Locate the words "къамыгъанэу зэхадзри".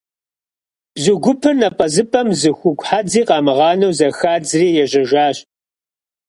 3.27-4.67